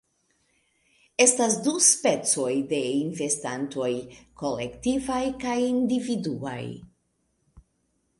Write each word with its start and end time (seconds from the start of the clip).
Estas 1.25 1.57
du 1.65 1.73
specoj 1.87 2.53
de 2.71 2.79
investantoj: 3.01 3.89
kolektivaj 4.43 5.21
kaj 5.45 5.59
individuaj. 5.67 6.59